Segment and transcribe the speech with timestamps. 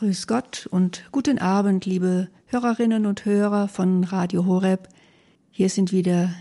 [0.00, 4.88] Grüß Gott und guten Abend, liebe Hörerinnen und Hörer von Radio Horeb.
[5.50, 6.32] Hier sind wieder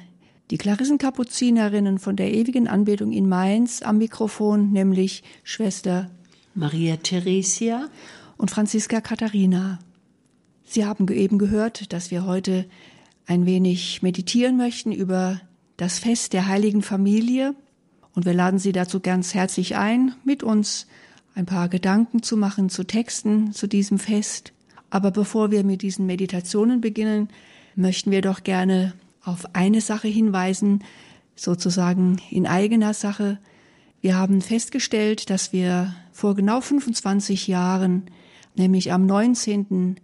[0.50, 6.10] die Klarissenkapuzinerinnen von der ewigen Anbetung in Mainz am Mikrofon, nämlich Schwester
[6.56, 7.90] Maria Theresia
[8.38, 9.80] und Franziska Katharina.
[10.64, 12.64] Sie haben eben gehört, dass wir heute
[13.26, 15.42] ein wenig meditieren möchten über
[15.76, 17.56] das Fest der heiligen Familie.
[18.16, 20.88] Und wir laden Sie dazu ganz herzlich ein, mit uns
[21.36, 24.54] ein paar Gedanken zu machen zu Texten zu diesem Fest.
[24.90, 27.30] Aber bevor wir mit diesen Meditationen beginnen,
[27.76, 28.94] möchten wir doch gerne
[29.24, 30.84] auf eine Sache hinweisen,
[31.36, 33.40] sozusagen in eigener Sache.
[34.02, 38.04] Wir haben festgestellt, dass wir vor genau 25 Jahren,
[38.56, 40.00] nämlich am 19.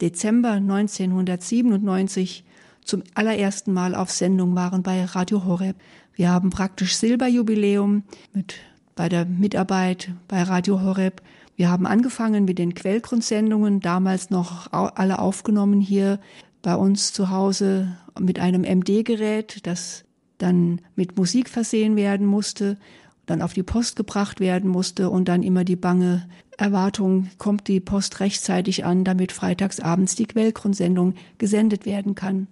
[0.00, 2.44] Dezember 1997,
[2.84, 5.76] zum allerersten Mal auf Sendung waren bei Radio Horeb.
[6.14, 8.56] Wir haben praktisch Silberjubiläum mit,
[8.94, 11.22] bei der Mitarbeit bei Radio Horeb.
[11.56, 16.18] Wir haben angefangen mit den Quellgrundsendungen, damals noch alle aufgenommen hier
[16.62, 20.04] bei uns zu Hause mit einem MD-Gerät, das
[20.38, 22.78] dann mit Musik versehen werden musste,
[23.26, 26.26] dann auf die Post gebracht werden musste und dann immer die bange
[26.56, 32.48] Erwartung, kommt die Post rechtzeitig an, damit freitags abends die Quellgrundsendung gesendet werden kann.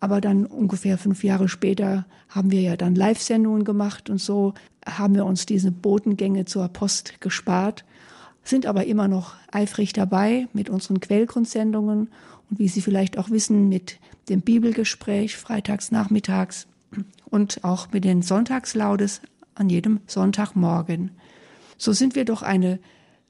[0.00, 4.54] Aber dann ungefähr fünf Jahre später haben wir ja dann Live-Sendungen gemacht und so
[4.86, 7.84] haben wir uns diese Botengänge zur Post gespart,
[8.44, 12.10] sind aber immer noch eifrig dabei mit unseren Quellgrundsendungen
[12.50, 16.66] und wie Sie vielleicht auch wissen, mit dem Bibelgespräch freitags nachmittags
[17.24, 19.20] und auch mit den Sonntagslaudes
[19.54, 21.10] an jedem Sonntagmorgen.
[21.76, 22.78] So sind wir doch eine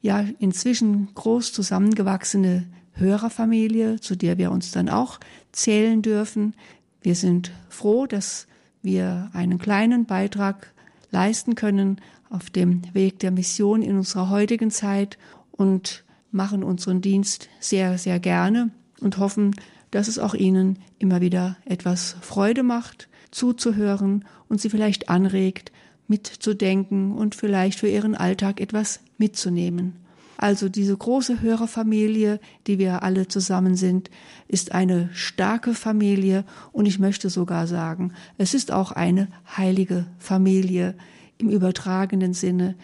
[0.03, 5.19] ja inzwischen groß zusammengewachsene Hörerfamilie, zu der wir uns dann auch
[5.56, 6.54] zählen dürfen.
[7.00, 8.46] Wir sind froh, dass
[8.82, 10.72] wir einen kleinen Beitrag
[11.10, 15.18] leisten können auf dem Weg der Mission in unserer heutigen Zeit
[15.52, 19.54] und machen unseren Dienst sehr, sehr gerne und hoffen,
[19.90, 25.72] dass es auch Ihnen immer wieder etwas Freude macht, zuzuhören und Sie vielleicht anregt,
[26.08, 30.05] mitzudenken und vielleicht für Ihren Alltag etwas mitzunehmen.
[30.36, 34.11] Also diese große Hörerfamilie, die wir alle zusammen sind,
[34.48, 40.95] ist eine starke Familie und ich möchte sogar sagen, es ist auch eine heilige Familie
[41.39, 42.75] im übertragenen Sinne.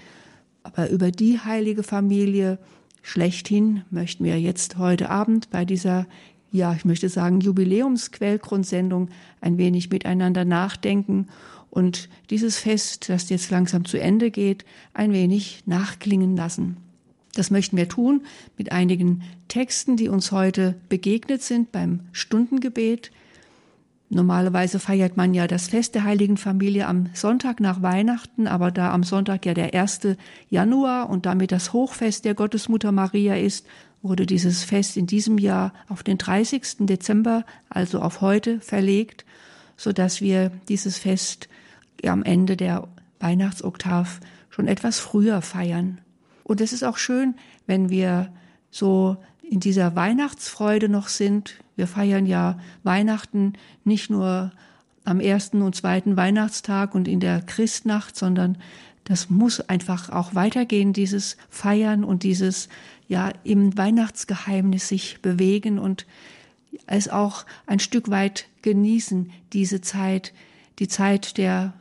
[0.63, 2.59] Aber über die heilige Familie
[3.03, 6.07] schlechthin möchten wir jetzt heute Abend bei dieser,
[6.53, 9.11] ja, ich möchte sagen, Jubiläumsquellgrundsendung
[9.41, 11.29] ein wenig miteinander nachdenken
[11.69, 14.65] und dieses Fest, das jetzt langsam zu Ende geht,
[14.95, 16.77] ein wenig nachklingen lassen.
[17.35, 18.23] Das möchten wir tun
[18.59, 23.11] mit einigen Texten, die uns heute begegnet sind beim Stundengebet.
[24.11, 28.93] Normalerweise feiert man ja das Fest der Heiligen Familie am Sonntag nach Weihnachten, aber da
[28.93, 30.01] am Sonntag ja der 1.
[30.51, 33.67] Januar und damit das Hochfest der Gottesmutter Maria ist,
[34.03, 36.63] wurde dieses Fest in diesem Jahr auf den 30.
[36.81, 39.25] Dezember, also auf heute, verlegt,
[39.79, 41.49] so dass wir dieses Fest
[42.05, 42.89] am Ende der
[43.21, 44.21] Weihnachtsoktav
[44.51, 46.03] schon etwas früher feiern.
[46.45, 47.35] Und es ist auch schön,
[47.67, 48.33] wenn wir
[48.71, 51.57] so in dieser Weihnachtsfreude noch sind.
[51.77, 53.55] Wir feiern ja Weihnachten
[53.85, 54.53] nicht nur
[55.05, 58.57] am ersten und zweiten Weihnachtstag und in der Christnacht, sondern
[59.05, 62.69] das muss einfach auch weitergehen, dieses Feiern und dieses
[63.09, 66.07] ja im Weihnachtsgeheimnis sich bewegen und
[66.87, 70.33] es auch ein Stück weit genießen, diese Zeit,
[70.79, 71.75] die Zeit der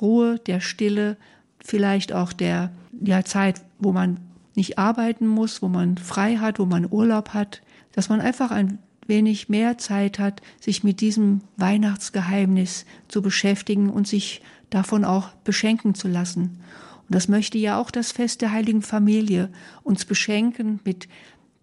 [0.00, 1.16] Ruhe, der Stille,
[1.58, 4.20] vielleicht auch der ja, Zeit, wo man
[4.54, 7.62] nicht arbeiten muss, wo man frei hat, wo man Urlaub hat,
[7.92, 14.06] dass man einfach ein wenig mehr Zeit hat, sich mit diesem Weihnachtsgeheimnis zu beschäftigen und
[14.06, 16.60] sich davon auch beschenken zu lassen.
[17.08, 19.50] Und das möchte ja auch das Fest der heiligen Familie
[19.82, 21.08] uns beschenken mit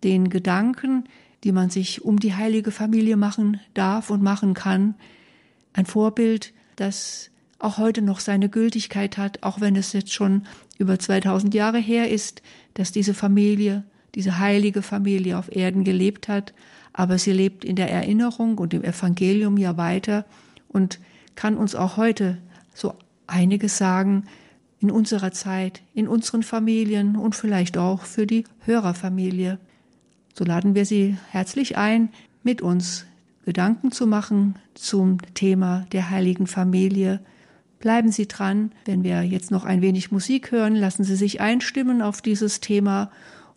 [0.03, 1.03] den Gedanken,
[1.43, 4.95] die man sich um die heilige Familie machen darf und machen kann.
[5.73, 7.29] Ein Vorbild, das
[7.65, 10.43] auch heute noch seine Gültigkeit hat, auch wenn es jetzt schon
[10.77, 12.41] über 2000 Jahre her ist,
[12.75, 13.83] dass diese Familie,
[14.13, 16.53] diese heilige Familie auf Erden gelebt hat,
[16.93, 20.25] aber sie lebt in der Erinnerung und im Evangelium ja weiter
[20.69, 20.99] und
[21.35, 22.37] kann uns auch heute
[22.73, 22.93] so
[23.27, 24.25] einiges sagen
[24.79, 29.57] in unserer Zeit, in unseren Familien und vielleicht auch für die Hörerfamilie.
[30.33, 32.09] So laden wir Sie herzlich ein,
[32.43, 33.05] mit uns
[33.43, 37.19] Gedanken zu machen zum Thema der heiligen Familie,
[37.85, 42.01] Bleiben Sie dran, wenn wir jetzt noch ein wenig Musik hören, lassen Sie sich einstimmen
[42.01, 43.11] auf dieses Thema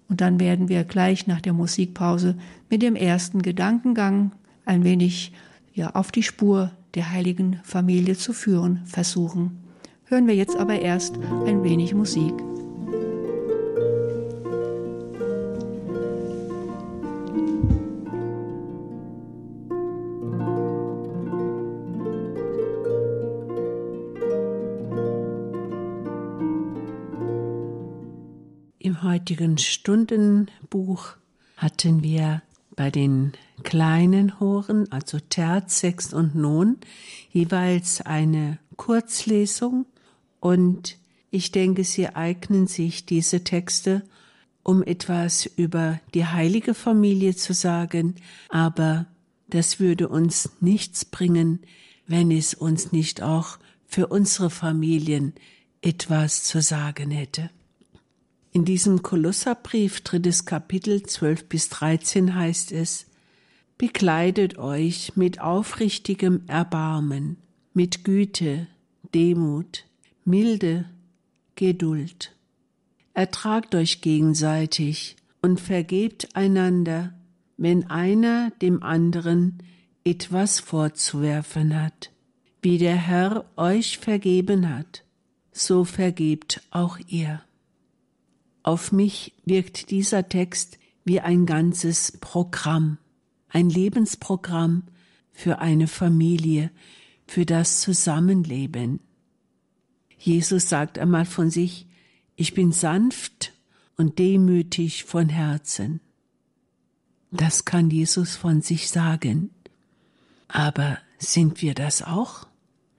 [0.07, 2.37] und dann werden wir gleich nach der Musikpause
[2.69, 4.33] mit dem ersten Gedankengang
[4.67, 5.33] ein wenig
[5.73, 9.63] ja, auf die Spur der heiligen Familie zu führen versuchen.
[10.05, 11.17] Hören wir jetzt aber erst
[11.47, 12.35] ein wenig Musik.
[29.29, 31.09] Heutigen Stundenbuch
[31.59, 32.41] hatten wir
[32.75, 33.33] bei den
[33.63, 36.79] kleinen Horen, also Terz, Sext und Non,
[37.31, 39.85] jeweils eine Kurzlesung
[40.41, 40.97] und
[41.31, 44.03] ich denke, sie eignen sich diese Texte,
[44.63, 48.15] um etwas über die heilige Familie zu sagen,
[48.49, 49.05] aber
[49.51, 51.61] das würde uns nichts bringen,
[52.07, 55.35] wenn es uns nicht auch für unsere Familien
[55.83, 57.51] etwas zu sagen hätte.
[58.59, 63.07] In diesem Kolosserbrief, drittes Kapitel 12 bis 13 heißt es,
[63.79, 67.37] Bekleidet euch mit aufrichtigem Erbarmen,
[67.73, 68.67] mit Güte,
[69.15, 69.85] Demut,
[70.25, 70.87] Milde,
[71.55, 72.35] Geduld.
[73.15, 77.15] Ertragt euch gegenseitig und vergebt einander,
[77.59, 79.59] wenn einer dem anderen
[80.03, 82.11] etwas vorzuwerfen hat.
[82.61, 85.05] Wie der Herr euch vergeben hat,
[85.53, 87.41] so vergebt auch ihr.
[88.69, 92.99] Auf mich wirkt dieser Text wie ein ganzes Programm,
[93.49, 94.83] ein Lebensprogramm
[95.33, 96.71] für eine Familie,
[97.27, 99.01] für das Zusammenleben.
[100.19, 101.87] Jesus sagt einmal von sich,
[102.37, 103.55] ich bin sanft
[103.97, 106.01] und demütig von Herzen.
[107.31, 109.49] Das kann Jesus von sich sagen.
[110.47, 112.47] Aber sind wir das auch?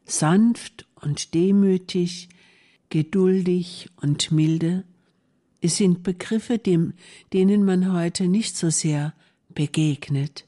[0.03, 2.29] Sanft und demütig,
[2.89, 4.83] geduldig und milde?
[5.61, 6.93] Es sind Begriffe, dem,
[7.33, 9.13] denen man heute nicht so sehr
[9.49, 10.45] begegnet.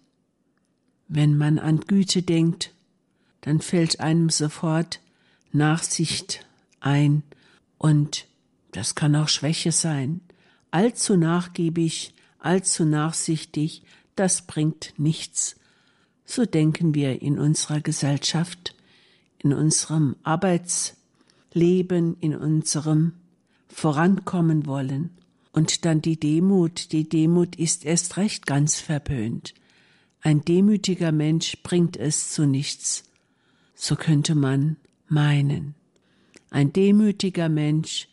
[1.08, 2.74] Wenn man an Güte denkt,
[3.42, 5.02] dann fällt einem sofort
[5.52, 6.46] Nachsicht
[6.80, 7.24] ein
[7.78, 8.28] und
[8.72, 10.22] das kann auch Schwäche sein.
[10.70, 13.84] Allzu nachgiebig, allzu nachsichtig,
[14.16, 15.58] das bringt nichts.
[16.24, 18.76] So denken wir in unserer Gesellschaft,
[19.40, 23.14] in unserem Arbeitsleben, in unserem
[23.74, 25.12] vorankommen wollen.
[25.54, 29.54] Und dann die Demut, die Demut ist erst recht ganz verpönt.
[30.22, 33.04] Ein demütiger Mensch bringt es zu nichts.
[33.76, 34.78] So könnte man
[35.08, 35.76] meinen.
[36.52, 38.08] Ein demütiger Mensch,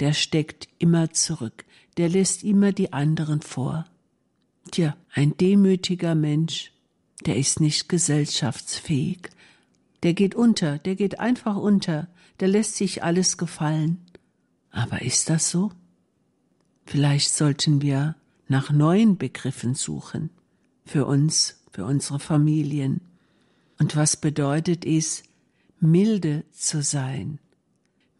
[0.00, 1.64] der steckt immer zurück,
[1.96, 3.86] der lässt immer die anderen vor.
[4.70, 6.72] Tja, ein demütiger Mensch,
[7.24, 9.30] der ist nicht gesellschaftsfähig.
[10.02, 12.08] Der geht unter, der geht einfach unter,
[12.40, 13.98] der lässt sich alles gefallen.
[14.70, 15.70] Aber ist das so?
[16.86, 18.16] Vielleicht sollten wir
[18.48, 20.30] nach neuen Begriffen suchen
[20.84, 23.02] für uns, für unsere Familien.
[23.78, 25.22] Und was bedeutet es,
[25.80, 27.38] milde zu sein?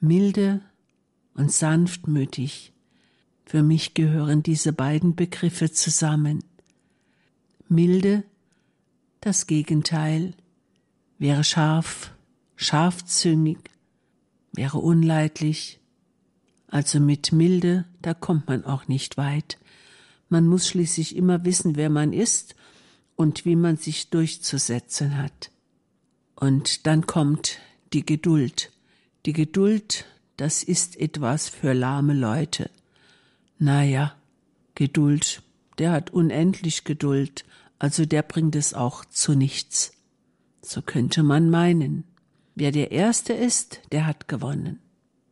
[0.00, 0.60] Milde
[1.34, 2.72] und sanftmütig.
[3.44, 6.44] Für mich gehören diese beiden Begriffe zusammen.
[7.68, 8.22] Milde,
[9.20, 10.34] das Gegenteil,
[11.18, 12.12] wäre scharf,
[12.56, 13.58] scharfzüngig,
[14.52, 15.80] wäre unleidlich,
[16.68, 19.58] also mit Milde, da kommt man auch nicht weit.
[20.28, 22.54] Man muss schließlich immer wissen, wer man ist
[23.16, 25.50] und wie man sich durchzusetzen hat.
[26.36, 27.58] Und dann kommt
[27.92, 28.70] die Geduld.
[29.26, 30.04] Die Geduld,
[30.36, 32.70] das ist etwas für lahme Leute.
[33.58, 34.14] Naja,
[34.74, 35.42] Geduld,
[35.78, 37.44] der hat unendlich Geduld,
[37.78, 39.92] also der bringt es auch zu nichts.
[40.62, 42.04] So könnte man meinen.
[42.54, 44.80] Wer der Erste ist, der hat gewonnen.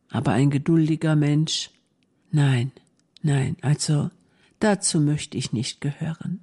[0.09, 1.71] Aber ein geduldiger Mensch,
[2.31, 2.71] nein,
[3.21, 4.09] nein, also
[4.59, 6.39] dazu möchte ich nicht gehören.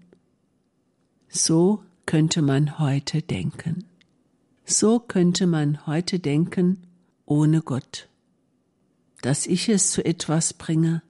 [1.29, 3.85] So könnte man heute denken.
[4.65, 6.87] So könnte man heute denken
[7.27, 8.09] ohne Gott.
[9.23, 11.03] Dass ich es zu etwas bringe,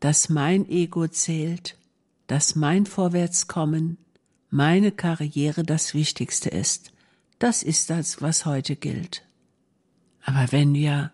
[0.00, 1.76] dass mein Ego zählt,
[2.26, 3.98] dass mein Vorwärtskommen,
[4.50, 6.92] meine Karriere das Wichtigste ist.
[7.38, 9.24] Das ist das, was heute gilt.
[10.24, 11.12] Aber wenn wir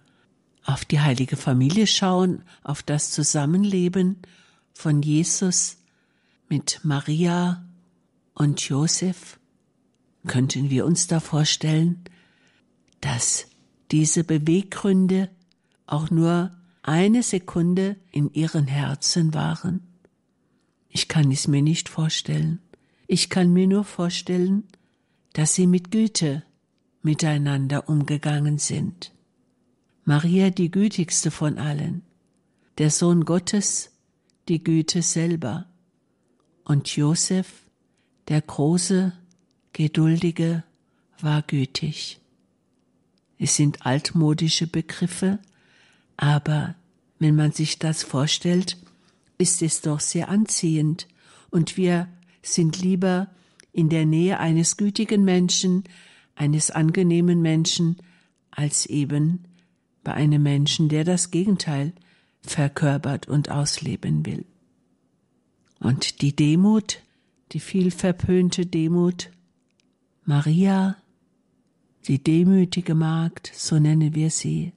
[0.64, 4.18] auf die heilige Familie schauen, auf das Zusammenleben
[4.72, 5.78] von Jesus
[6.48, 7.64] mit Maria
[8.34, 9.38] und Josef,
[10.26, 12.04] könnten wir uns da vorstellen,
[13.00, 13.46] dass
[13.90, 15.28] diese Beweggründe
[15.86, 16.52] auch nur
[16.82, 19.80] eine Sekunde in ihren Herzen waren?
[20.88, 22.60] Ich kann es mir nicht vorstellen.
[23.06, 24.64] Ich kann mir nur vorstellen,
[25.32, 26.44] dass sie mit Güte
[27.02, 29.12] miteinander umgegangen sind.
[30.04, 32.02] Maria die gütigste von allen,
[32.78, 33.90] der Sohn Gottes
[34.48, 35.66] die Güte selber
[36.64, 37.46] und Josef,
[38.26, 39.12] der große,
[39.72, 40.64] geduldige,
[41.20, 42.20] war gütig.
[43.38, 45.38] Es sind altmodische Begriffe,
[46.16, 46.74] aber
[47.20, 48.78] wenn man sich das vorstellt,
[49.38, 51.06] ist es doch sehr anziehend
[51.50, 52.08] und wir
[52.42, 53.28] sind lieber
[53.72, 55.84] in der Nähe eines gütigen Menschen,
[56.34, 57.98] eines angenehmen Menschen,
[58.50, 59.44] als eben
[60.04, 61.92] bei einem Menschen, der das Gegenteil
[62.42, 64.44] verkörpert und ausleben will.
[65.78, 67.02] Und die Demut,
[67.52, 69.30] die viel verpönte Demut,
[70.24, 70.96] Maria,
[72.06, 74.72] die demütige Magd, so nennen wir sie,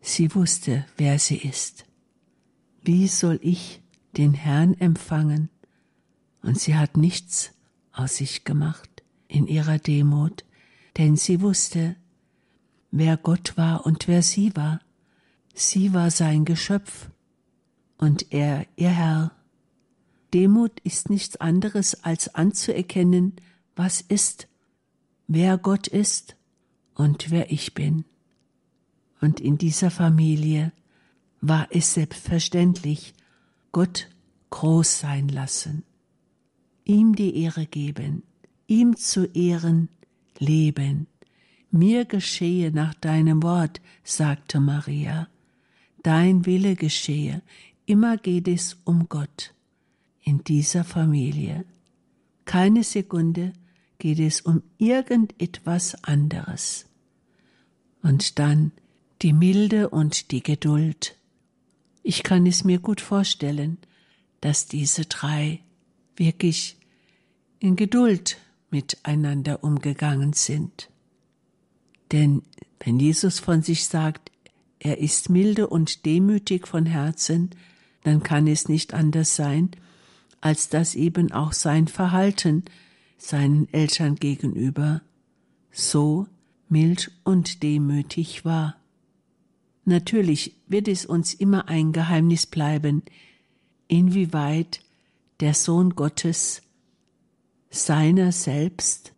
[0.00, 1.84] sie wusste, wer sie ist.
[2.82, 3.80] Wie soll ich
[4.16, 5.50] den Herrn empfangen?
[6.42, 7.52] Und sie hat nichts
[7.92, 10.44] aus sich gemacht in ihrer Demut,
[10.96, 11.96] denn sie wusste,
[12.90, 14.80] wer Gott war und wer sie war.
[15.54, 17.10] Sie war sein Geschöpf
[17.96, 19.32] und er ihr Herr.
[20.32, 23.36] Demut ist nichts anderes als anzuerkennen,
[23.76, 24.48] was ist,
[25.26, 26.36] wer Gott ist
[26.94, 28.04] und wer ich bin.
[29.20, 30.72] Und in dieser Familie
[31.40, 33.14] war es selbstverständlich,
[33.72, 34.08] Gott
[34.50, 35.84] groß sein lassen,
[36.84, 38.22] ihm die Ehre geben,
[38.66, 39.88] ihm zu Ehren
[40.38, 41.06] leben.
[41.70, 45.28] Mir geschehe nach deinem Wort, sagte Maria.
[46.02, 47.42] Dein Wille geschehe.
[47.84, 49.54] Immer geht es um Gott
[50.22, 51.64] in dieser Familie.
[52.44, 53.52] Keine Sekunde
[53.98, 56.86] geht es um irgendetwas anderes.
[58.02, 58.72] Und dann
[59.22, 61.16] die Milde und die Geduld.
[62.02, 63.78] Ich kann es mir gut vorstellen,
[64.40, 65.60] dass diese drei
[66.16, 66.76] wirklich
[67.58, 68.38] in Geduld
[68.70, 70.88] miteinander umgegangen sind.
[72.12, 72.42] Denn
[72.80, 74.30] wenn Jesus von sich sagt,
[74.78, 77.50] er ist milde und demütig von Herzen,
[78.04, 79.70] dann kann es nicht anders sein,
[80.40, 82.64] als dass eben auch sein Verhalten
[83.18, 85.02] seinen Eltern gegenüber
[85.72, 86.26] so
[86.68, 88.76] mild und demütig war.
[89.84, 93.02] Natürlich wird es uns immer ein Geheimnis bleiben,
[93.88, 94.80] inwieweit
[95.40, 96.62] der Sohn Gottes
[97.70, 99.12] seiner selbst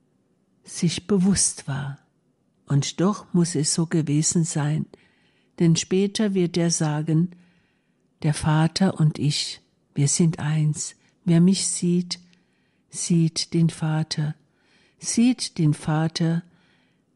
[0.65, 1.99] sich bewusst war.
[2.71, 4.87] Und doch muss es so gewesen sein,
[5.59, 7.33] denn später wird er sagen,
[8.23, 9.61] der Vater und ich,
[9.93, 12.21] wir sind eins, wer mich sieht,
[12.89, 14.37] sieht den Vater,
[15.01, 16.45] sieht den Vater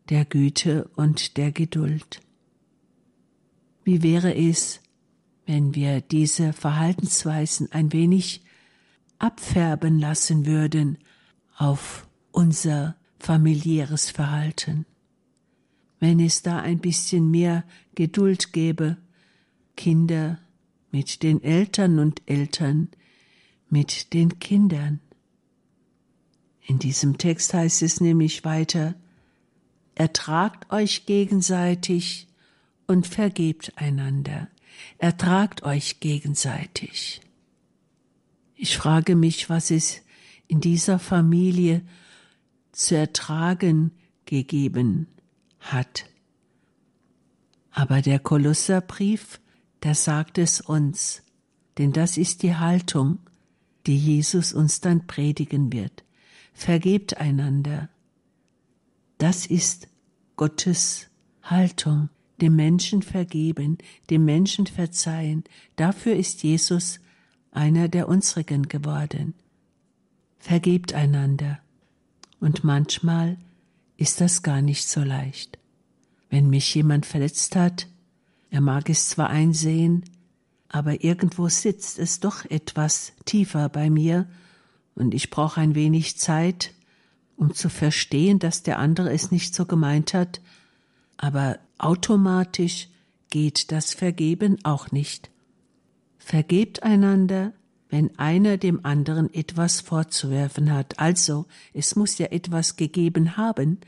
[0.08, 2.20] der Güte und der Geduld.
[3.84, 4.80] Wie wäre es,
[5.46, 8.42] wenn wir diese Verhaltensweisen ein wenig
[9.20, 10.98] abfärben lassen würden
[11.56, 14.84] auf unser familiäres Verhalten.
[16.00, 18.96] Wenn es da ein bisschen mehr Geduld gäbe,
[19.76, 20.38] Kinder
[20.90, 22.88] mit den Eltern und Eltern
[23.68, 25.00] mit den Kindern.
[26.66, 28.94] In diesem Text heißt es nämlich weiter,
[29.96, 32.26] Ertragt euch gegenseitig
[32.86, 34.48] und vergebt einander.
[34.98, 37.20] Ertragt euch gegenseitig.
[38.56, 40.02] Ich frage mich, was es
[40.48, 41.82] in dieser Familie
[42.72, 43.92] zu ertragen
[44.24, 45.06] gegeben
[45.72, 46.06] hat.
[47.70, 49.40] Aber der Kolosserbrief,
[49.82, 51.22] der sagt es uns,
[51.78, 53.18] denn das ist die Haltung,
[53.86, 56.04] die Jesus uns dann predigen wird.
[56.52, 57.88] Vergebt einander.
[59.18, 59.88] Das ist
[60.36, 61.08] Gottes
[61.42, 62.08] Haltung,
[62.40, 63.78] dem Menschen vergeben,
[64.10, 65.44] dem Menschen verzeihen.
[65.76, 67.00] Dafür ist Jesus
[67.50, 69.34] einer der unsrigen geworden
[70.44, 71.58] vergebt einander.
[72.38, 73.38] Und manchmal
[73.96, 75.58] ist das gar nicht so leicht.
[76.30, 77.88] Wenn mich jemand verletzt hat,
[78.50, 80.04] er mag es zwar einsehen,
[80.68, 84.28] aber irgendwo sitzt es doch etwas tiefer bei mir
[84.94, 86.72] und ich brauche ein wenig Zeit,
[87.36, 90.40] um zu verstehen, dass der andere es nicht so gemeint hat,
[91.16, 92.88] aber automatisch
[93.30, 95.30] geht das Vergeben auch nicht.
[96.18, 97.52] Vergebt einander,
[97.94, 100.98] wenn einer dem anderen etwas vorzuwerfen hat.
[100.98, 103.78] Also, es muss ja etwas gegeben haben,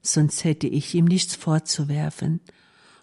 [0.00, 2.40] sonst hätte ich ihm nichts vorzuwerfen.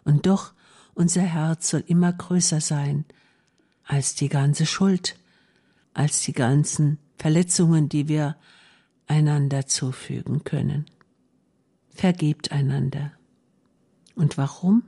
[0.03, 0.51] Und doch,
[0.93, 3.05] unser Herz soll immer größer sein
[3.85, 5.15] als die ganze Schuld,
[5.93, 8.35] als die ganzen Verletzungen, die wir
[9.07, 10.83] einander zufügen können.
[11.91, 13.13] Vergebt einander.
[14.15, 14.83] Und warum?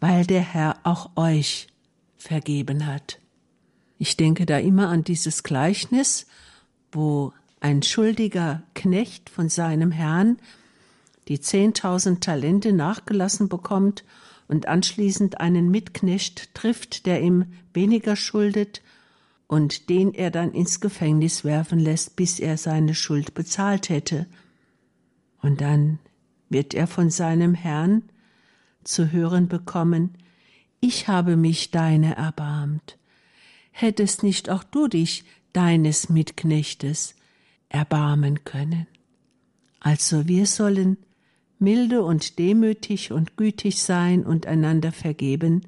[0.00, 1.68] Weil der Herr auch euch
[2.16, 3.20] vergeben hat.
[4.02, 6.26] Ich denke da immer an dieses Gleichnis,
[6.90, 10.38] wo ein schuldiger Knecht von seinem Herrn
[11.28, 14.04] die zehntausend Talente nachgelassen bekommt
[14.48, 18.80] und anschließend einen Mitknecht trifft, der ihm weniger schuldet
[19.46, 24.26] und den er dann ins Gefängnis werfen lässt, bis er seine Schuld bezahlt hätte.
[25.42, 25.98] Und dann
[26.48, 28.04] wird er von seinem Herrn
[28.82, 30.16] zu hören bekommen,
[30.80, 32.96] ich habe mich deine erbarmt
[33.80, 37.14] hättest nicht auch du dich deines Mitknechtes
[37.68, 38.86] erbarmen können.
[39.80, 40.98] Also wir sollen
[41.58, 45.62] milde und demütig und gütig sein und einander vergeben,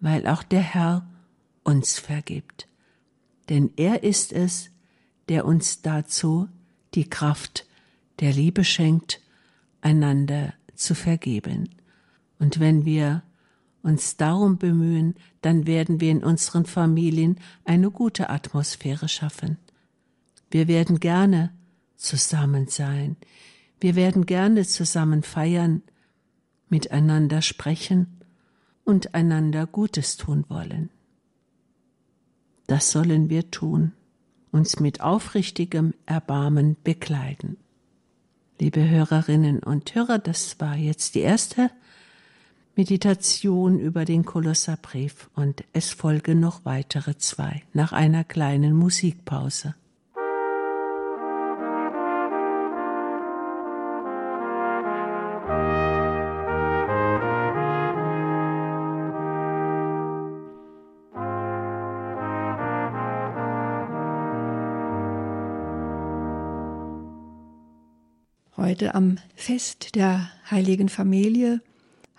[0.00, 1.06] weil auch der Herr
[1.62, 2.68] uns vergibt.
[3.48, 4.70] Denn er ist es,
[5.28, 6.48] der uns dazu
[6.94, 7.66] die Kraft
[8.20, 9.20] der Liebe schenkt,
[9.80, 11.70] einander zu vergeben.
[12.38, 13.22] Und wenn wir
[13.82, 19.58] uns darum bemühen, dann werden wir in unseren Familien eine gute Atmosphäre schaffen.
[20.50, 21.52] Wir werden gerne
[21.96, 23.16] zusammen sein.
[23.80, 25.82] Wir werden gerne zusammen feiern,
[26.68, 28.20] miteinander sprechen
[28.84, 30.90] und einander Gutes tun wollen.
[32.66, 33.92] Das sollen wir tun,
[34.52, 37.56] uns mit aufrichtigem Erbarmen bekleiden.
[38.60, 41.70] Liebe Hörerinnen und Hörer, das war jetzt die erste
[42.76, 49.74] Meditation über den Kolosserbrief und es folgen noch weitere zwei nach einer kleinen Musikpause.
[68.56, 71.60] Heute am Fest der heiligen Familie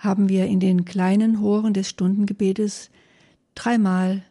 [0.02, 2.90] haben wir in den kleinen Horen des Stundengebetes
[3.54, 4.24] dreimal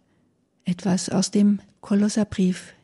[0.65, 2.75] etwas aus dem Kolosserbrief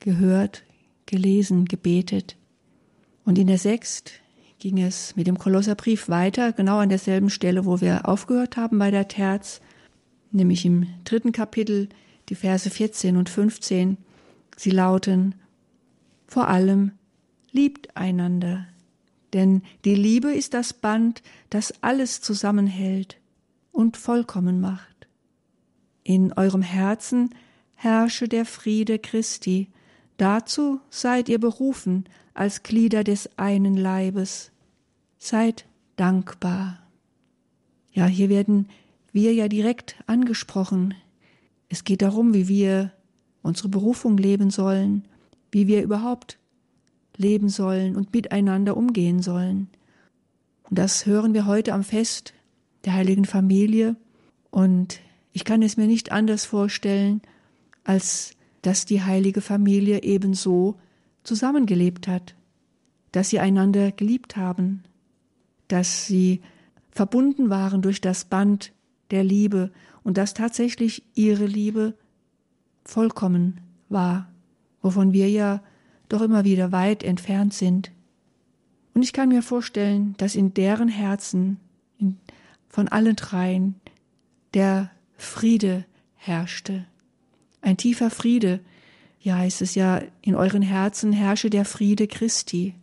[0.00, 0.64] gehört,
[1.04, 2.36] gelesen, gebetet.
[3.24, 4.12] Und in der Sext
[4.58, 8.90] ging es mit dem Kolosserbrief weiter, genau an derselben Stelle, wo wir aufgehört haben bei
[8.90, 9.60] der Terz,
[10.30, 11.90] nämlich im dritten Kapitel,
[12.30, 13.98] die Verse 14 und 15.
[14.56, 15.34] Sie lauten,
[16.26, 16.92] vor allem
[17.52, 18.66] liebt einander,
[19.32, 23.18] denn die Liebe ist das Band, das alles zusammenhält
[23.72, 25.08] und vollkommen macht.
[26.02, 27.34] In eurem Herzen
[27.74, 29.68] herrsche der Friede Christi,
[30.16, 32.04] dazu seid ihr berufen
[32.34, 34.50] als Glieder des einen Leibes.
[35.18, 36.78] Seid dankbar.
[37.92, 38.68] Ja, hier werden
[39.12, 40.94] wir ja direkt angesprochen.
[41.68, 42.92] Es geht darum, wie wir
[43.42, 45.06] unsere Berufung leben sollen,
[45.50, 46.38] wie wir überhaupt
[47.18, 49.68] leben sollen und miteinander umgehen sollen.
[50.70, 52.32] Und das hören wir heute am Fest
[52.84, 53.96] der heiligen Familie.
[54.50, 55.00] Und
[55.32, 57.20] ich kann es mir nicht anders vorstellen,
[57.84, 60.78] als dass die heilige Familie ebenso
[61.24, 62.34] zusammengelebt hat,
[63.12, 64.84] dass sie einander geliebt haben,
[65.68, 66.40] dass sie
[66.90, 68.72] verbunden waren durch das Band
[69.10, 69.70] der Liebe
[70.02, 71.94] und dass tatsächlich ihre Liebe
[72.84, 74.30] vollkommen war,
[74.82, 75.62] wovon wir ja
[76.08, 77.90] doch immer wieder weit entfernt sind.
[78.94, 81.58] Und ich kann mir vorstellen, dass in deren Herzen,
[81.98, 82.18] in,
[82.68, 83.76] von allen dreien,
[84.54, 85.84] der Friede
[86.16, 86.84] herrschte.
[87.60, 88.60] Ein tiefer Friede.
[89.20, 92.74] Ja, heißt es ja, in euren Herzen herrsche der Friede Christi.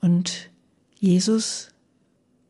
[0.00, 0.50] Und
[0.98, 1.70] Jesus,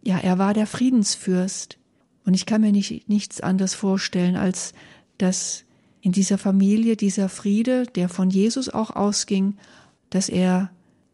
[0.02, 1.78] ja, er war der Friedensfürst.
[2.24, 4.72] Und ich kann mir nicht, nichts anderes vorstellen, als
[5.18, 5.64] dass
[6.00, 9.56] in dieser Familie dieser Friede, der von Jesus auch ausging,
[10.10, 10.70] dass er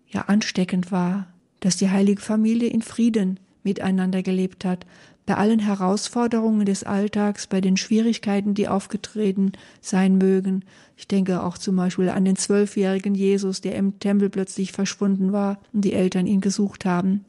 [0.09, 1.27] ja ansteckend war,
[1.61, 4.85] dass die heilige Familie in Frieden miteinander gelebt hat,
[5.25, 10.65] bei allen Herausforderungen des Alltags, bei den Schwierigkeiten, die aufgetreten sein mögen.
[10.97, 15.61] Ich denke auch zum Beispiel an den zwölfjährigen Jesus, der im Tempel plötzlich verschwunden war
[15.73, 17.25] und die Eltern ihn gesucht haben.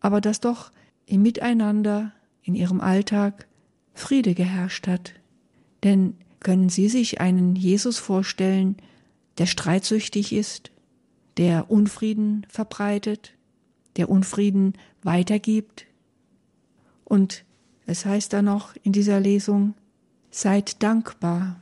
[0.00, 0.72] Aber dass doch
[1.06, 3.46] im Miteinander, in ihrem Alltag
[3.94, 5.12] Friede geherrscht hat.
[5.84, 8.76] Denn können Sie sich einen Jesus vorstellen,
[9.38, 10.70] der streitsüchtig ist,
[11.38, 13.32] der Unfrieden verbreitet,
[13.96, 15.86] der Unfrieden weitergibt.
[17.04, 17.44] Und
[17.86, 19.74] es heißt da noch in dieser Lesung,
[20.30, 21.60] seid dankbar.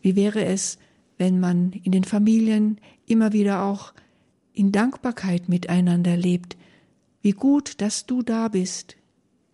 [0.00, 0.78] Wie wäre es,
[1.18, 3.92] wenn man in den Familien immer wieder auch
[4.52, 6.56] in Dankbarkeit miteinander lebt?
[7.20, 8.96] Wie gut, dass du da bist.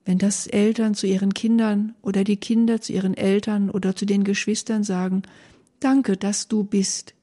[0.04, 4.24] Wenn das Eltern zu ihren Kindern oder die Kinder zu ihren Eltern oder zu den
[4.24, 5.22] Geschwistern sagen,
[5.80, 7.14] danke, dass du bist.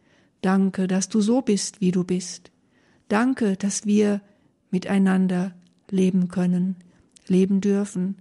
[0.46, 2.52] Danke, dass du so bist, wie du bist.
[3.08, 4.22] Danke, dass wir
[4.70, 5.56] miteinander
[5.90, 6.76] leben können,
[7.28, 8.18] leben dürfen.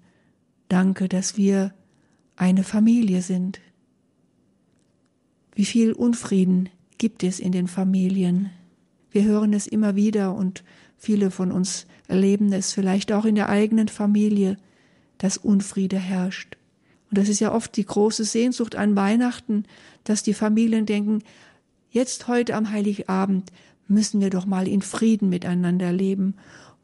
[0.68, 1.74] Danke, dass wir
[2.34, 3.60] eine Familie sind.
[5.54, 8.48] Wie viel Unfrieden gibt es in den Familien?
[9.10, 10.64] Wir hören es immer wieder und
[10.96, 14.56] viele von uns erleben es vielleicht auch in der eigenen Familie,
[15.18, 16.56] dass Unfriede herrscht.
[17.10, 19.64] Und das ist ja oft die große Sehnsucht an Weihnachten,
[20.04, 21.22] dass die Familien denken,
[21.94, 23.52] Jetzt heute am Heiligabend
[23.86, 26.34] müssen wir doch mal in Frieden miteinander leben.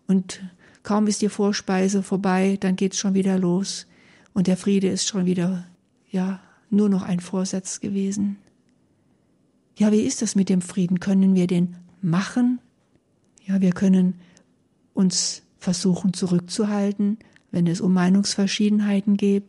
[0.07, 0.41] Und
[0.85, 3.89] kaum ist die Vorspeise vorbei, dann geht's schon wieder los.
[4.35, 5.67] Und der Friede ist schon wieder,
[6.13, 6.39] ja,
[6.71, 8.37] nur noch ein Vorsatz gewesen.
[9.77, 11.01] Ja, wie ist das mit dem Frieden?
[11.01, 12.61] Können wir den machen?
[13.45, 14.15] Ja, wir können
[14.95, 17.19] uns versuchen zurückzuhalten,
[17.51, 19.43] wenn es um Meinungsverschiedenheiten geht.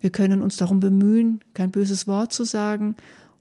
[0.00, 2.96] Wir können uns darum bemühen, kein böses Wort zu sagen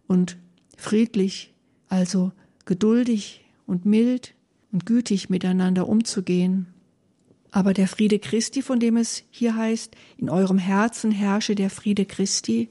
[0.09, 0.35] und
[0.75, 1.50] friedlich,
[1.91, 2.31] also
[2.65, 4.33] geduldig und mild
[4.71, 6.67] und gütig miteinander umzugehen.
[7.51, 12.05] Aber der Friede Christi, von dem es hier heißt, in eurem Herzen herrsche der Friede
[12.05, 12.69] Christi,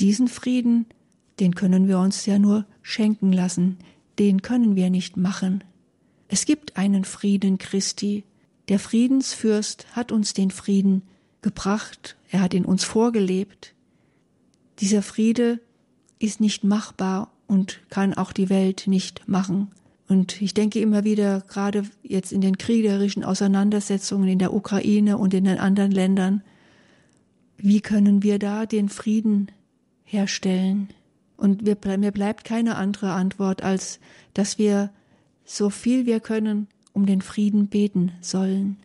[0.00, 0.86] diesen Frieden,
[1.38, 3.78] den können wir uns ja nur schenken lassen,
[4.18, 5.62] den können wir nicht machen.
[6.26, 8.24] Es gibt einen Frieden Christi.
[8.68, 11.02] Der Friedensfürst hat uns den Frieden
[11.42, 13.74] gebracht, er hat ihn uns vorgelebt.
[14.80, 15.60] Dieser Friede
[16.18, 19.72] ist nicht machbar und kann auch die Welt nicht machen.
[20.06, 25.34] Und ich denke immer wieder, gerade jetzt in den kriegerischen Auseinandersetzungen in der Ukraine und
[25.34, 26.42] in den anderen Ländern,
[27.56, 29.50] wie können wir da den Frieden
[30.04, 30.88] herstellen?
[31.36, 33.98] Und wir, mir bleibt keine andere Antwort, als
[34.34, 34.90] dass wir
[35.44, 38.76] so viel wir können um den Frieden beten sollen,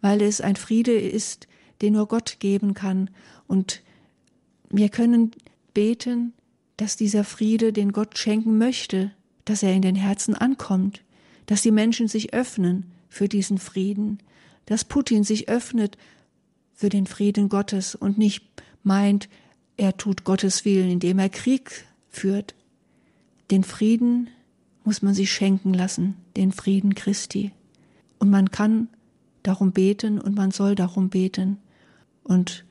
[0.00, 1.48] weil es ein Friede ist,
[1.82, 3.10] den nur Gott geben kann.
[3.46, 3.82] Und
[4.70, 5.32] wir können
[5.74, 6.32] beten,
[6.76, 9.10] dass dieser Friede, den Gott schenken möchte,
[9.44, 11.02] dass er in den Herzen ankommt,
[11.46, 14.18] dass die Menschen sich öffnen für diesen Frieden,
[14.66, 15.96] dass Putin sich öffnet
[16.74, 18.44] für den Frieden Gottes und nicht
[18.82, 19.28] meint,
[19.76, 22.54] er tut Gottes Willen, indem er Krieg führt.
[23.50, 24.28] Den Frieden
[24.84, 27.52] muss man sich schenken lassen, den Frieden Christi.
[28.18, 28.88] Und man kann
[29.42, 31.58] darum beten und man soll darum beten.
[32.22, 32.64] Und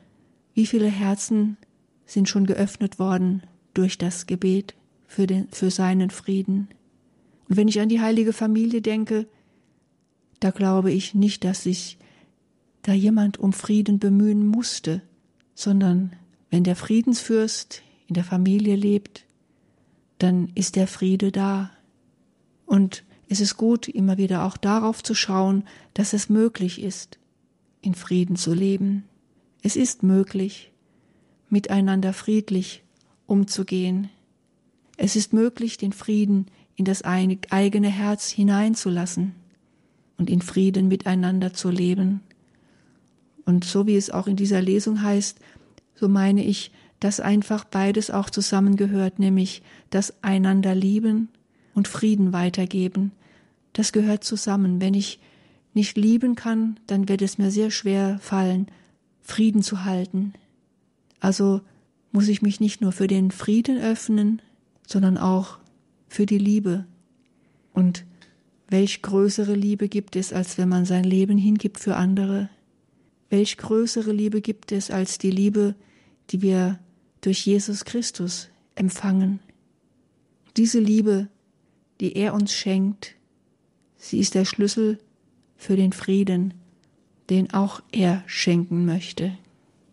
[0.54, 1.58] wie viele Herzen
[2.06, 3.44] sind schon geöffnet worden
[3.76, 4.74] durch das Gebet
[5.06, 6.70] für, den, für seinen Frieden.
[7.48, 9.28] Und wenn ich an die heilige Familie denke,
[10.40, 11.98] da glaube ich nicht, dass sich
[12.82, 15.02] da jemand um Frieden bemühen musste,
[15.54, 16.14] sondern
[16.50, 19.26] wenn der Friedensfürst in der Familie lebt,
[20.20, 21.72] dann ist der Friede da.
[22.66, 27.20] Und es ist gut, immer wieder auch darauf zu schauen, dass es möglich ist,
[27.82, 29.04] in Frieden zu leben.
[29.62, 30.72] Es ist möglich,
[31.50, 32.85] miteinander friedlich
[33.28, 34.10] umzugehen.
[34.98, 39.34] Es ist möglich, den Frieden in das eigene Herz hineinzulassen
[40.18, 42.22] und in Frieden miteinander zu leben.
[43.46, 45.40] Und so wie es auch in dieser Lesung heißt,
[45.96, 51.30] so meine ich, dass einfach beides auch zusammengehört, nämlich das einander lieben
[51.74, 53.12] und Frieden weitergeben.
[53.74, 54.82] Das gehört zusammen.
[54.82, 55.20] Wenn ich
[55.74, 58.68] nicht lieben kann, dann wird es mir sehr schwer fallen,
[59.22, 60.34] Frieden zu halten.
[61.20, 61.62] Also
[62.16, 64.42] muss ich mich nicht nur für den Frieden öffnen,
[64.88, 65.58] sondern auch
[66.08, 66.86] für die Liebe.
[67.74, 68.06] Und
[68.70, 72.50] welch größere Liebe gibt es, als wenn man sein Leben hingibt für andere?
[73.30, 75.76] Welch größere Liebe gibt es als die Liebe,
[76.30, 76.80] die wir
[77.20, 79.42] durch Jesus Christus empfangen?
[80.56, 81.28] Diese Liebe,
[82.00, 83.16] die er uns schenkt,
[83.98, 85.00] sie ist der Schlüssel
[85.58, 86.54] für den Frieden,
[87.30, 89.38] den auch er schenken möchte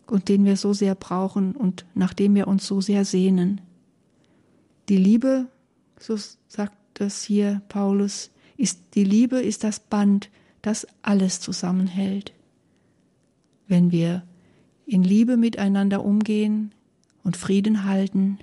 [0.07, 3.61] und den wir so sehr brauchen und nach dem wir uns so sehr sehnen.
[4.89, 5.47] Die Liebe,
[5.99, 10.29] so sagt das hier Paulus, ist die Liebe ist das Band,
[10.61, 12.33] das alles zusammenhält.
[13.67, 14.23] Wenn wir
[14.85, 16.73] in Liebe miteinander umgehen
[17.23, 18.39] und Frieden halten,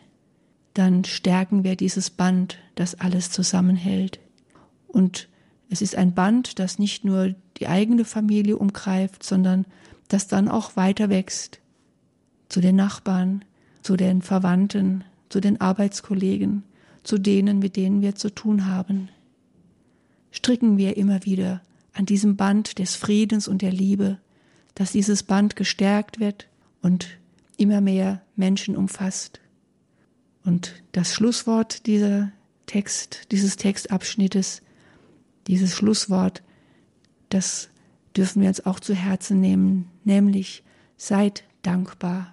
[0.75, 4.20] dann stärken wir dieses Band, das alles zusammenhält.
[4.88, 5.29] Und
[5.68, 9.66] es ist ein Band, das nicht nur die eigene Familie umgreift, sondern
[10.12, 11.61] das dann auch weiter wächst
[12.49, 13.44] zu den Nachbarn,
[13.83, 16.64] zu den Verwandten, zu den Arbeitskollegen,
[17.05, 19.09] zu denen, mit denen wir zu tun haben.
[20.33, 24.18] Stricken wir immer wieder an diesem Band des Friedens und der Liebe,
[24.75, 26.49] dass dieses Band gestärkt wird
[26.83, 27.07] und
[27.57, 29.40] immer mehr Menschen umfasst.
[30.44, 32.33] Und das Schlusswort dieser
[32.66, 34.62] Text, dieses Textabschnittes,
[35.46, 36.42] dieses Schlusswort,
[37.29, 37.68] das
[38.16, 40.62] dürfen wir uns auch zu Herzen nehmen, nämlich
[40.96, 42.33] seid dankbar.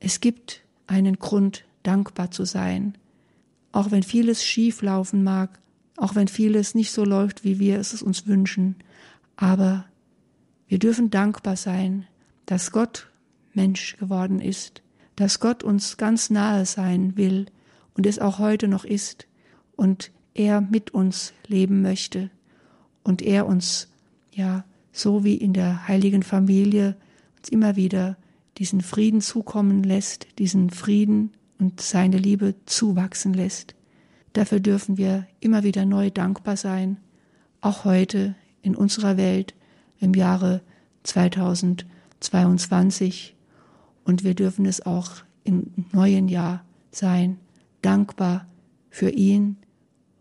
[0.00, 2.96] Es gibt einen Grund, dankbar zu sein,
[3.72, 5.58] auch wenn vieles schief laufen mag,
[5.96, 8.76] auch wenn vieles nicht so läuft, wie wir es uns wünschen,
[9.36, 9.84] aber
[10.66, 12.06] wir dürfen dankbar sein,
[12.46, 13.08] dass Gott
[13.52, 14.82] Mensch geworden ist,
[15.16, 17.46] dass Gott uns ganz nahe sein will
[17.94, 19.26] und es auch heute noch ist
[19.76, 22.30] und er mit uns leben möchte
[23.02, 23.88] und er uns
[24.32, 26.96] ja so wie in der heiligen Familie
[27.36, 28.16] uns immer wieder
[28.58, 33.74] diesen Frieden zukommen lässt, diesen Frieden und seine Liebe zuwachsen lässt.
[34.32, 36.98] Dafür dürfen wir immer wieder neu dankbar sein,
[37.60, 39.56] auch heute in unserer Welt
[39.98, 40.60] im Jahre
[41.02, 43.34] 2022.
[44.04, 45.10] Und wir dürfen es auch
[45.42, 47.38] im neuen Jahr sein,
[47.82, 48.46] dankbar
[48.90, 49.56] für ihn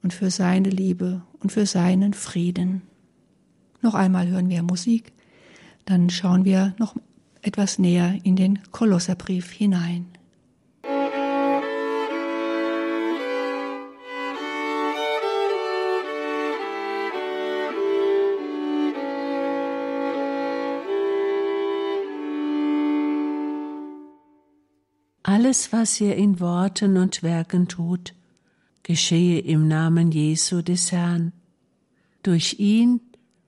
[0.01, 2.81] und für seine Liebe und für seinen Frieden.
[3.83, 5.11] Noch einmal hören wir Musik,
[5.83, 6.95] dann schauen wir noch
[7.41, 10.05] etwas näher in den Kolosserbrief hinein.
[25.23, 28.13] Alles, was ihr in Worten und Werken tut,
[28.83, 31.33] geschehe im Namen Jesu des Herrn.
[32.21, 33.01] Durch ihn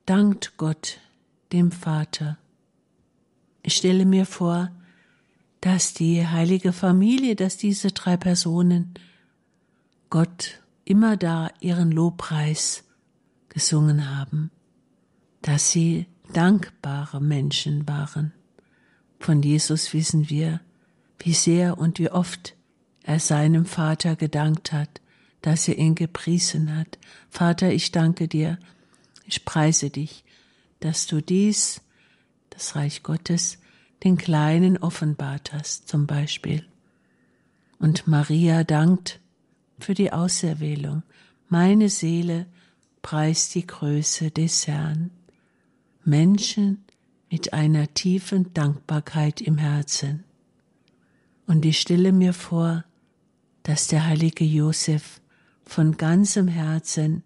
[0.06, 1.00] dankt Gott
[1.52, 2.38] dem Vater.
[3.64, 4.72] Ich stelle mir vor,
[5.62, 8.94] dass die heilige Familie, dass diese drei Personen
[10.10, 12.84] Gott immer da ihren Lobpreis
[13.50, 14.52] gesungen haben,
[15.42, 18.34] dass sie dankbare Menschen waren.
[19.20, 20.62] Von Jesus wissen wir,
[21.18, 22.56] wie sehr und wie oft
[23.02, 25.02] er seinem Vater gedankt hat,
[25.42, 27.00] dass er ihn gepriesen hat.
[27.30, 28.60] Vater, ich danke dir,
[29.26, 30.24] ich preise dich,
[30.80, 31.82] dass du dies,
[32.50, 33.58] das Reich Gottes,
[34.04, 36.66] den Kleinen offenbart hast, zum Beispiel.
[37.80, 39.20] Und Maria dankt
[39.80, 41.04] für die Auserwählung.
[41.50, 42.46] Meine Seele
[43.02, 45.12] preist die Größe des Herrn.
[46.04, 46.86] Menschen
[47.30, 50.24] mit einer tiefen Dankbarkeit im Herzen.
[51.48, 52.86] Und ich stelle mir vor,
[53.64, 55.20] dass der heilige Josef
[55.66, 57.24] von ganzem Herzen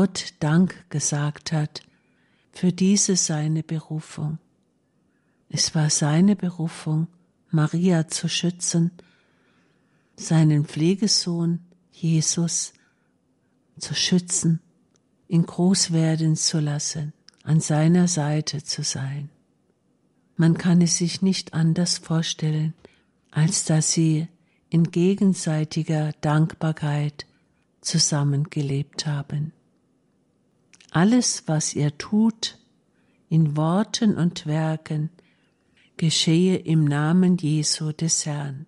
[0.00, 1.82] Gott Dank gesagt hat
[2.52, 4.38] für diese seine Berufung.
[5.48, 7.08] Es war seine Berufung,
[7.50, 8.92] Maria zu schützen,
[10.14, 12.74] seinen Pflegesohn Jesus
[13.76, 14.60] zu schützen,
[15.26, 19.30] ihn groß werden zu lassen, an seiner Seite zu sein.
[20.36, 22.72] Man kann es sich nicht anders vorstellen,
[23.32, 24.28] als dass sie
[24.70, 27.26] in gegenseitiger Dankbarkeit
[27.80, 29.54] zusammengelebt haben.
[30.90, 32.58] Alles, was ihr tut,
[33.28, 35.10] in Worten und Werken,
[35.96, 38.66] geschehe im Namen Jesu des Herrn.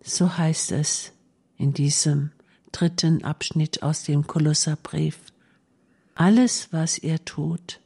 [0.00, 1.12] So heißt es
[1.56, 2.30] in diesem
[2.70, 5.18] dritten Abschnitt aus dem Kolosserbrief.
[6.14, 7.80] Alles, was ihr tut,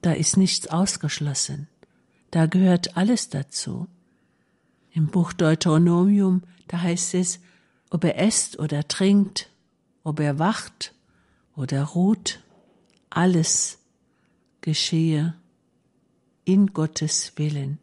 [0.00, 1.68] da ist nichts ausgeschlossen,
[2.30, 3.88] da gehört alles dazu.
[4.90, 7.40] Im Buch Deuteronomium, da heißt es,
[7.90, 9.50] ob er esst oder trinkt,
[10.02, 10.94] ob er wacht
[11.56, 12.40] oder ruht,
[13.10, 13.78] alles
[14.60, 15.34] geschehe
[16.44, 17.78] in Gottes Willen.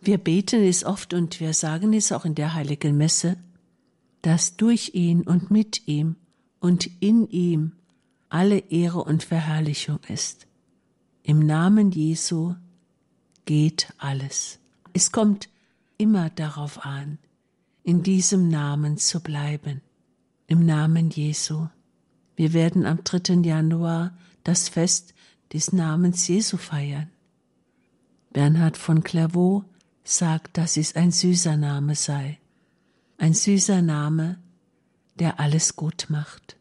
[0.00, 3.36] Wir beten es oft und wir sagen es auch in der heiligen Messe,
[4.22, 6.16] dass durch ihn und mit ihm
[6.60, 7.72] und in ihm
[8.28, 10.46] alle Ehre und Verherrlichung ist.
[11.22, 12.54] Im Namen Jesu
[13.44, 14.58] geht alles.
[14.92, 15.48] Es kommt
[15.98, 17.18] immer darauf an,
[17.84, 19.82] in diesem Namen zu bleiben,
[20.46, 21.66] im Namen Jesu.
[22.36, 23.34] Wir werden am 3.
[23.42, 25.14] Januar das Fest
[25.52, 27.10] des Namens Jesu feiern.
[28.32, 29.64] Bernhard von Clairvaux
[30.04, 32.38] sagt, dass es ein süßer Name sei,
[33.18, 34.38] ein süßer Name,
[35.18, 36.56] der alles gut macht.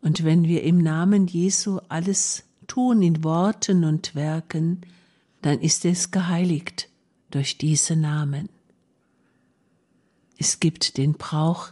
[0.00, 4.80] Und wenn wir im Namen Jesu alles tun in Worten und Werken,
[5.42, 6.88] dann ist es geheiligt
[7.30, 8.48] durch diese Namen.
[10.38, 11.68] Es gibt den Brauch,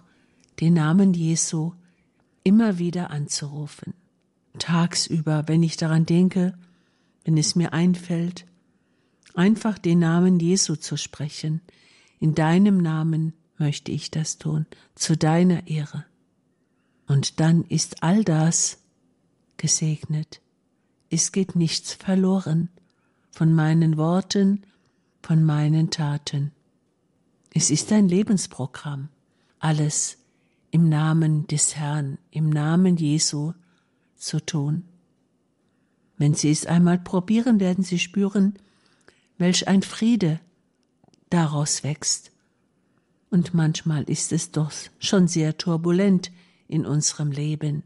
[0.60, 1.72] den Namen Jesu
[2.44, 3.94] immer wieder anzurufen.
[4.58, 6.54] Tagsüber, wenn ich daran denke,
[7.24, 8.46] wenn es mir einfällt,
[9.34, 11.60] einfach den Namen Jesu zu sprechen.
[12.20, 16.04] In deinem Namen möchte ich das tun, zu deiner Ehre.
[17.06, 18.78] Und dann ist all das
[19.56, 20.40] gesegnet.
[21.10, 22.68] Es geht nichts verloren
[23.30, 24.62] von meinen Worten,
[25.22, 26.52] von meinen Taten.
[27.54, 29.08] Es ist ein Lebensprogramm,
[29.58, 30.18] alles
[30.72, 33.52] im Namen des Herrn, im Namen Jesu
[34.16, 34.82] zu tun.
[36.18, 38.54] Wenn Sie es einmal probieren, werden Sie spüren,
[39.38, 40.40] welch ein Friede
[41.30, 42.32] daraus wächst.
[43.30, 46.32] Und manchmal ist es doch schon sehr turbulent
[46.66, 47.84] in unserem Leben,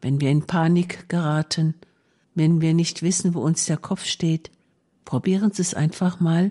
[0.00, 1.74] wenn wir in Panik geraten,
[2.34, 4.50] wenn wir nicht wissen, wo uns der Kopf steht,
[5.06, 6.50] Probieren Sie es einfach mal,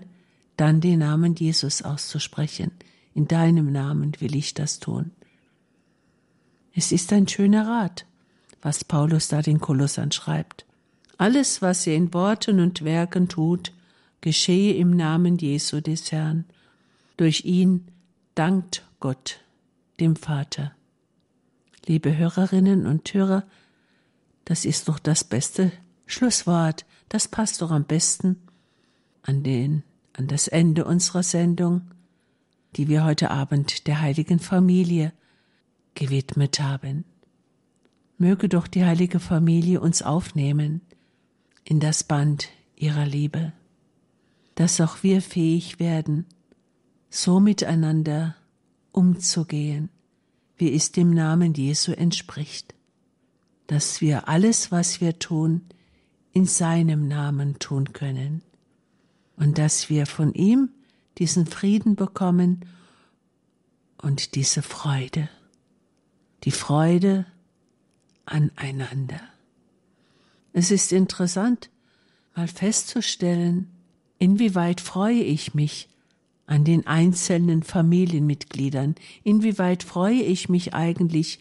[0.56, 2.72] dann den Namen Jesus auszusprechen.
[3.14, 5.12] In deinem Namen will ich das tun.
[6.78, 8.04] Es ist ein schöner Rat,
[8.60, 10.66] was Paulus da den Kolossern schreibt.
[11.16, 13.72] Alles, was ihr in Worten und Werken tut,
[14.20, 16.44] geschehe im Namen Jesu des Herrn.
[17.16, 17.88] Durch ihn
[18.34, 19.40] dankt Gott,
[20.00, 20.72] dem Vater.
[21.86, 23.44] Liebe Hörerinnen und Hörer,
[24.44, 25.72] das ist doch das beste
[26.04, 28.36] Schlusswort, das passt doch am besten
[29.22, 31.90] an den, an das Ende unserer Sendung,
[32.76, 35.14] die wir heute Abend der heiligen Familie
[35.96, 37.04] gewidmet haben.
[38.18, 40.80] Möge doch die heilige Familie uns aufnehmen
[41.64, 43.52] in das Band ihrer Liebe,
[44.54, 46.26] dass auch wir fähig werden,
[47.10, 48.36] so miteinander
[48.92, 49.88] umzugehen,
[50.56, 52.74] wie es dem Namen Jesu entspricht,
[53.66, 55.62] dass wir alles, was wir tun,
[56.32, 58.42] in seinem Namen tun können
[59.36, 60.70] und dass wir von ihm
[61.18, 62.64] diesen Frieden bekommen
[64.00, 65.28] und diese Freude,
[66.46, 67.26] die Freude
[68.24, 69.20] aneinander.
[70.52, 71.70] Es ist interessant,
[72.36, 73.68] mal festzustellen,
[74.18, 75.88] inwieweit freue ich mich
[76.46, 81.40] an den einzelnen Familienmitgliedern, inwieweit freue ich mich eigentlich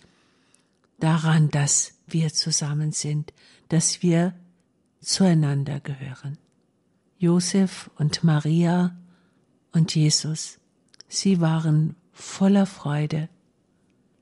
[0.99, 3.31] daran, dass wir zusammen sind,
[3.69, 4.33] dass wir
[5.01, 6.39] zueinander gehören.
[7.19, 8.97] Josef und Maria
[9.71, 10.57] und Jesus,
[11.07, 13.29] sie waren voller Freude.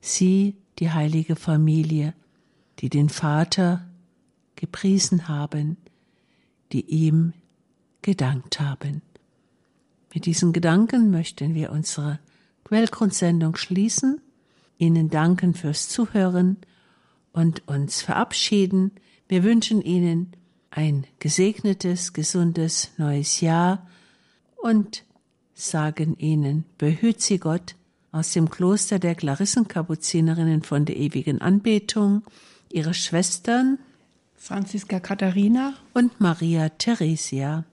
[0.02, 2.14] Sie, die heilige Familie,
[2.80, 3.88] die den Vater
[4.56, 5.78] gepriesen haben,
[6.72, 7.34] die ihm
[8.02, 9.02] gedankt haben.
[10.14, 12.20] Mit diesen Gedanken möchten wir unsere
[12.64, 14.22] Quellgrundsendung schließen,
[14.78, 16.58] Ihnen danken fürs Zuhören
[17.32, 18.92] und uns verabschieden.
[19.28, 20.32] Wir wünschen Ihnen
[20.72, 23.88] ein gesegnetes, gesundes neues Jahr
[24.56, 25.06] und
[25.54, 27.76] sagen Ihnen, behüt Sie Gott
[28.13, 32.23] aus dem Kloster der Klarissenkapuzinerinnen von der ewigen Anbetung,
[32.71, 33.80] Ihre Schwestern
[34.38, 37.65] Franziska Katharina und Maria Theresia.